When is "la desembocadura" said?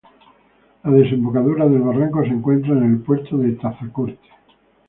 0.83-1.69